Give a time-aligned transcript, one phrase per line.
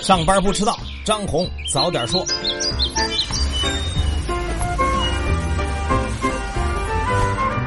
[0.00, 2.24] 上班不迟到，张红早点说。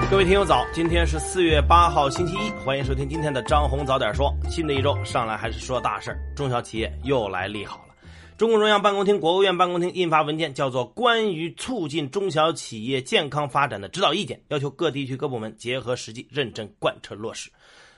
[0.09, 4.33] 各位听友早，今天是四月八号星期一，欢迎收听今天的张红早点说。
[4.49, 7.93] 新的一周上来还是说大事儿中小企业又来利好了。
[8.37, 17.49] 中共中央办公厅、国务院办公厅印发文件，叫做《关于促进中小企业健康发展的指导意见》，要求各地区各部门结合实际，认真贯彻落实。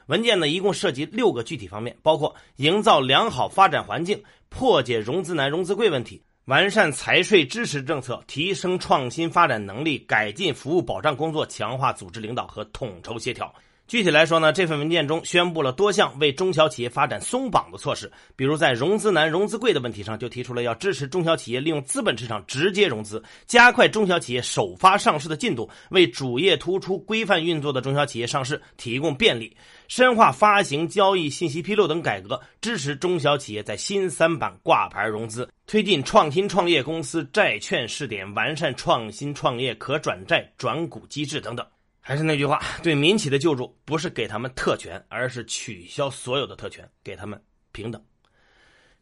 [0.07, 13.53] 文件呢，一共涉及六个具体方面，包括营造良好发展环境、破解融资难、融资贵问题、完善财税支持政策、提升创新发展能力、改进服务保障工作、强化组织领导和统筹协调。
[13.85, 29.55] 具体来说呢，这份文件中宣布了多项为中小企业发展松绑的措施，比如在融资难、融资贵的问题上，就提出了要支持中小企业利用资本市场直接融资，加快中小企业首发上市的进度，为主业突出、规范运作的中小企业上市提供便利，
[29.89, 41.63] 深化发行交易信息披露等改革，支持中小企业在新三板挂牌融资，推进创新创业公司债券试点，完善创新创业可转债转股机制等等。
[42.05, 48.03] 还是那句话，对民企的救助不是给他们特权，而是取消所有的特权，给他们平等。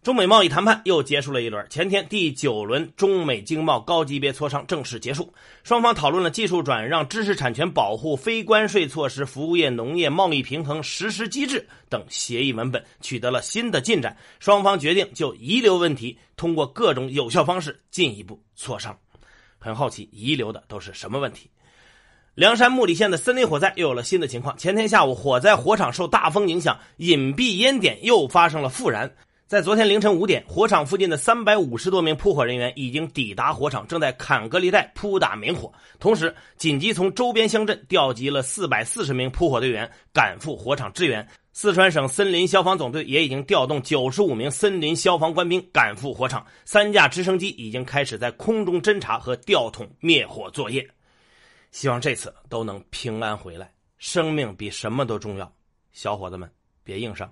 [0.03, 14.15] 中美贸易谈判又结束了一轮，前天第九轮中美经贸高级别磋商正式结束，双方讨论了技术转让、知识产权保护、非关税措施、服务业、农业贸易平衡实施机制等协议文本，取得了新的进展。
[14.39, 18.95] 双方决定就遗留问题，通过各种有效方式进一步磋商。
[19.57, 21.49] 很好奇，遗留的都是什么问题？
[22.33, 24.57] 凉山木里县的森林火灾又有了新的情况。
[24.57, 29.11] 前天下午，火灾火场受大风影响，隐蔽烟点又发生了复燃。
[29.47, 35.69] 在昨天凌晨五点，火场附近的三百五十多名扑火人员已经抵达火场，正在砍隔离带扑打明火。
[35.99, 41.27] 同时，紧急从周边乡镇调集了四百四十名扑火队员赶赴火场支援。
[41.51, 50.87] 四川省森林消防总队也已经调动九十五名森林消防官兵赶赴火场，三架直升机已经开始在空中侦察和吊桶灭火作业。
[51.71, 55.51] 希望这次都能平安回来，生命比什么都重要。
[55.91, 56.49] 小伙子们，
[56.83, 57.31] 别硬上。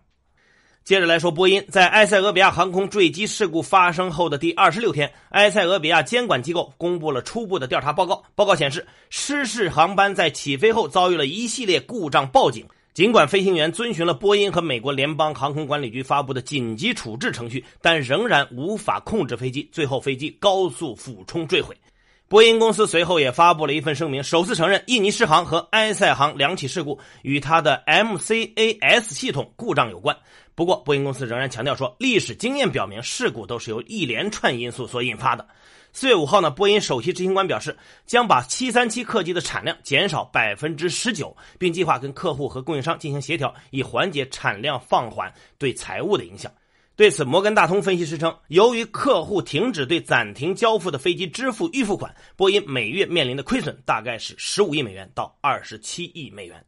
[0.84, 8.24] 接着来说，波音在埃塞俄比亚航空坠机事故发生后的第二十六天，埃塞俄比亚监管机构公布了初步的调查报告。
[8.34, 12.66] 报告显示，失事航班在起飞后遭遇了一系列故障报警。
[12.94, 21.78] 尽管飞行员遵循了波音和美国联邦航空管理局发布的紧急处置程序，但仍然无法控制飞机，最后飞机高速俯冲坠毁。
[22.30, 30.16] 波音公司随后也发布了一份声明，首次承认印尼狮航和埃塞航两起事故与它的 MCAS 系统故障有关。
[30.54, 35.44] 不过，波音公司仍然强调说，历史经验表明，事故都是由一连串因素所引发的。
[35.92, 37.76] 四月五号呢，波音首席执行官表示，
[38.06, 46.52] 将把737客机的产量减少百分之十九，并计划跟客户和供应商进行协调，以缓解产量放缓对财务的影响。
[47.00, 56.62] 对此，摩根大通分析师称，由于客户停止对暂停交付的飞机支付预付款，波音每月面临的亏损大概是十五亿美元到二十七亿美元。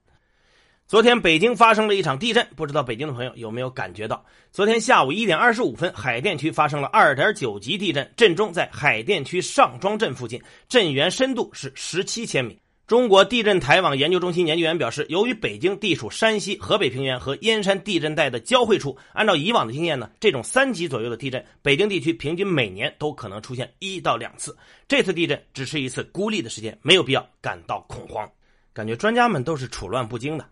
[0.87, 4.25] 昨天北京发生了一场地震，不知道北京的朋友有没有感觉到？
[4.53, 12.57] 昨天下午一点二十五分，海淀区发生了二点九级地震，震中在海淀区上庄镇附近，震源深度是十七千米。
[12.87, 24.57] 中国地震台网研究中心研究员表示，由于北京地处山西、河北平原和燕山地震带的交汇处，按照以往的经验呢，这种三级左右的地震，北京地区平均每年都可能出现一到两次。
[24.89, 28.29] 这次地震只是一次孤立的事件，没有必要感到恐慌。
[28.73, 30.45] 感觉专家们都是处乱不惊的。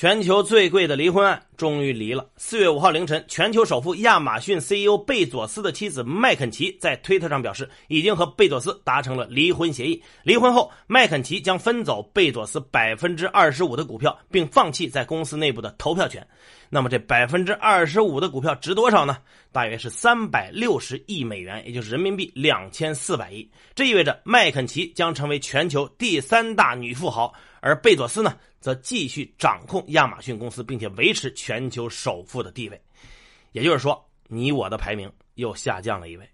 [0.00, 2.26] 全球最贵的离婚案终于离了。
[2.38, 10.02] 四月五号凌晨，全球首富亚马逊 CEO 贝佐斯的妻子麦肯齐在推特上表示，已经和贝佐斯达成了离婚协议。
[10.22, 16.26] 离婚后，麦肯齐将分走贝佐斯百分之二十五的股票，并放弃在公司内部的投票权。
[16.70, 19.18] 那么，这百分之二十五的股票值多少呢？
[19.52, 23.46] 大约是三百六十亿美元，也就是人民币两千四百亿。
[23.74, 27.30] 这意味着麦肯齐将成为全球第三大女富豪。
[27.62, 32.80] 而贝佐斯呢，则继续掌控亚马逊公司，并且维持全球首富的地位。
[33.52, 36.28] 也就是说，你我的排名又下降了一位。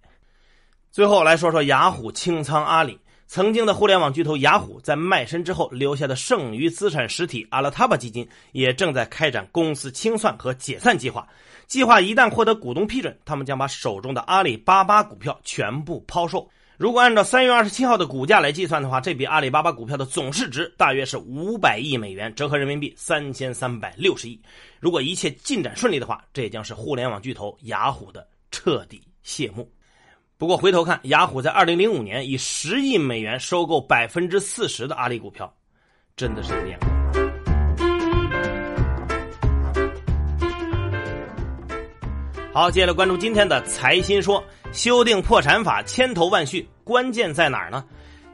[0.91, 2.99] 最后来说说雅虎清仓阿里。
[3.29, 11.27] 曾经的互联网巨头雅虎在卖身之后留下的剩余资产实体阿拉塔巴基金，也正在开展公司清算和解散计划。
[11.67, 16.49] 计划一旦获得股东批准，他们将把手中的阿里巴巴股票全部抛售。
[16.78, 24.38] 如果按照三月二十七号的股价来计算的话，这笔阿里巴巴股票的总市值大约是五百亿美元，折合人民币三千三百六十亿。
[24.78, 29.67] 如果一切进展顺利的话，这也将是互联网巨头雅虎的彻底谢幕。
[30.37, 35.50] 不过回头看，雅虎在二零零五年以十亿美元收购百分之四十的阿里股票，
[36.14, 36.93] 真的是有眼光。
[42.52, 44.43] 好，接下来关注今天的财新说，
[44.76, 47.82] 修订破产法千头万绪，关键在哪儿呢？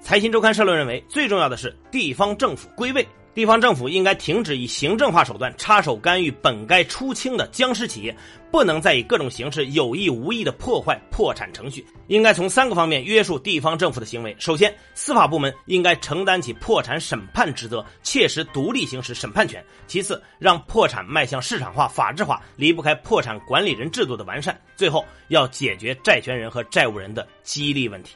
[0.00, 3.06] 财新周刊社论认为，最重要的是地方政府归位。
[3.34, 8.14] 地方政府应该停止以行政化手段插手干预本该出清的僵尸企业，
[8.50, 11.86] 不能再以各种形式有意无意的破坏破产程序。
[12.08, 28.14] 应该从三个方面约束地方政府的行为：首先，司法部门应该承担起破产审判职责，切实独立行使审判权；其次，让破产迈向市场化、法治化，离不开破产管理人制度的完善；最后，要解决债权人和债务人的激励问题。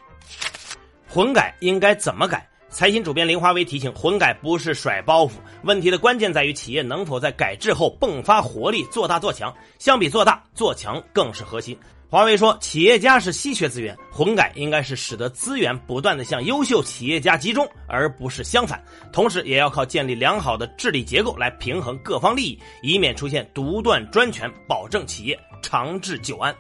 [1.09, 2.47] 混改应该怎么改？
[2.69, 5.31] 财新主编林华为提醒：混改不是甩包袱，
[5.63, 9.55] 问题的关键在于企业能否在改制后迸发活力、做大做强。
[9.79, 11.79] 相比做大做强更是核心。
[12.09, 18.83] 华为说，企业家是稀缺资源，混改应该是使得资源不断的向优秀企业家集中，而不是相反。
[19.12, 26.55] 同时，也要靠建立良好的治理结构来平衡各方利益，以免出现独断专权，保证企业长治久安。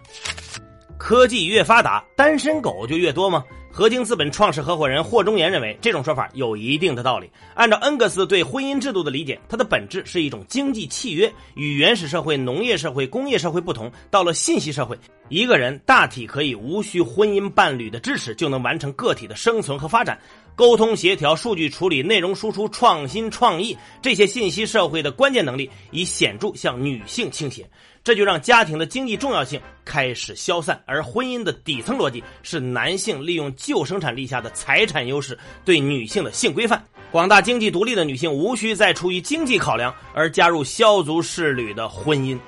[0.98, 3.44] 科技越发达，单身狗就越多吗？
[3.76, 7.30] 合金资本创始合伙人霍中岩认为，这种说法有一定的道理。
[7.54, 11.30] 按照恩格斯对婚姻制度的理解，它的本质是一种经济契约。
[11.56, 20.18] 与原始社会、农业社会、工业社会不同，到了信息社会，一个人大体可以无需婚姻伴侣的支持，就能完成个体的生存和发展。
[20.56, 27.68] 沟通协调、数据处理、内容输出、创新创意，这些信息社会的关键能力已显著向女性倾斜。
[28.02, 36.82] 这就让家庭的经济重要性开始消散，而婚姻的底层逻辑是男性利用旧生产力下的财产优势对女性的性规范。
[37.12, 42.38] 广大经济独立的女性无需再出于经济考量而加入萧族侍女的婚姻。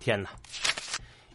[0.00, 0.30] 天哪！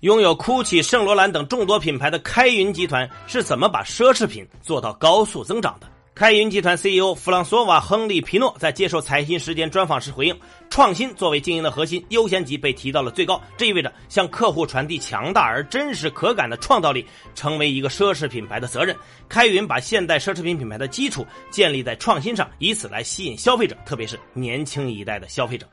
[0.01, 5.86] 拥有 GUCCI、圣罗兰等众多品牌的开云集团是怎么把奢侈品做到高速增长的？
[6.17, 10.35] 开云集团 CEO 弗朗索瓦·亨利·皮诺在接受财新时间专访时回应
[10.67, 17.05] ：“创新作为经营的核心优先级被提到了最高，这意味着向客户传递强大而真实可感的创造力，
[17.35, 18.95] 成为一个奢侈品牌的责任。
[19.29, 25.67] 开云把现代奢侈品品牌的基础建立在创新上，以此来吸引消费者，特别是年轻一代的消费者。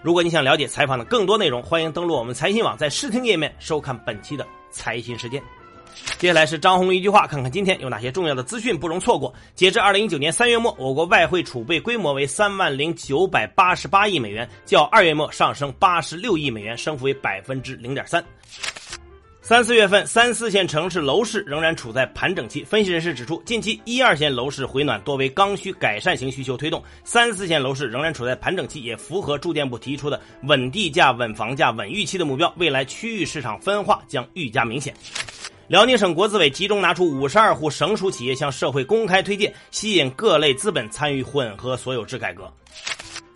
[0.00, 5.42] 如果你想了解采访的更多内容，欢迎登录我们财新网，在视听页面收看本期的财新时间。”
[6.18, 9.32] 接下来是张红一句话，看看今天有哪些重要的资讯不容错过。
[9.54, 18.22] 截至二零一九年三月末，我国外汇储备规模为三万零九百八十八亿美元，较二月末上升八十六亿美元，升幅为百分之零点三。
[19.42, 22.62] 三四月份，三四线城市楼市仍然处在盘整期。
[22.62, 32.52] 分析人士指出，近期一二线楼市回暖多为刚需改善型需求推动，三四线楼市仍然处在盘整期，也符合住建部提出的稳地价、稳房价、稳预期的目标。
[32.58, 34.94] 未来区域市场分化将愈加明显。
[35.70, 42.52] 辽宁省国资委集中拿出五十二户省属企业向社会公开推荐，吸引各类资本参与混合所有制改革。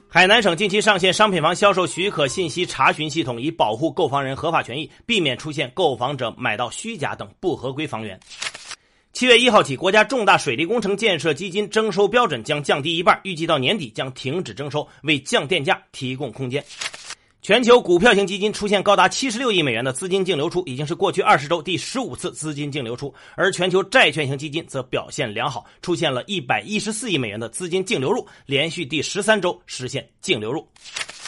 [0.08, 8.18] 海南省近期上线商品房销售许可信息查询系统，以保护购房人合法权益，避免出现购房者买到虚假等不合规房源。
[9.12, 16.64] 七月一号起，国家重大水利工程建设基金征收标准将降低一半，预计到年底将停止征收，为降电价提供空间。
[17.44, 23.12] 全球股票型基金出现高达七十六亿美元的资金净流出，已经是过去二十周第十五次资金净流出。
[23.36, 30.66] 而全球债券型基金则表现良好，出现了一百一十四亿美元的资金净流入，连续第十三周实现净流入。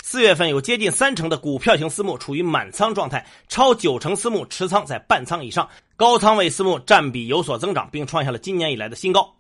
[0.03, 9.37] 四月份有接近三成的股票型私募处于满仓状态，超九成私募持仓在半仓以上，高仓位私募占比有所增长，并创下了今年以来的新高。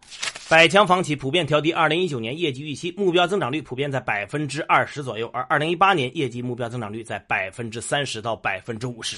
[0.48, 9.16] 百强房企普遍调低二零一九年业绩预期，目标增长率普遍在百分之二十左右，而二零一八年业绩目标增长率在百分之三十到百分之五十。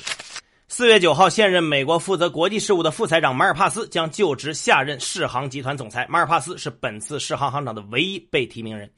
[0.69, 6.07] 四月九号，现任美国负责国际事务的副财长马尔帕斯将就职下任世行集团总裁。
[6.09, 8.91] 马尔帕斯是本次世行行长的唯一被提名人。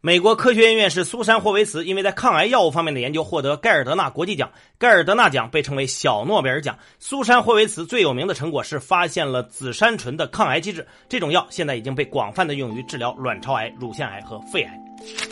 [0.00, 4.48] 美国科学院院士苏珊·霍维茨因为在抗癌药物方面的研究获得盖尔德纳国际奖。
[4.78, 6.78] 盖尔德纳奖被称为“小诺贝尔奖”。
[7.00, 14.80] 苏珊·霍维茨最有名的成果是发现了紫杉醇的抗癌机制，这种药现在已经被广泛的用于治疗卵巢癌、乳腺癌和肺癌。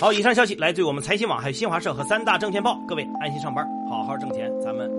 [0.00, 2.76] 好，以上消息来自于我们财新网、还有新华社和三大证券报。
[2.88, 4.90] 各位安心上班，好好挣钱，咱们